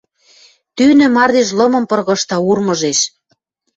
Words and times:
Тӱнӹ 0.75 1.07
мардеж 1.15 1.49
лымым 1.57 1.85
пыргыжта, 1.89 2.37
урмыжеш. 2.49 2.99